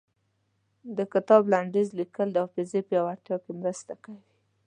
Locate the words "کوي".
4.03-4.23